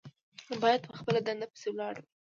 [0.61, 2.07] باید په خپله دنده پسې ولاړ وي.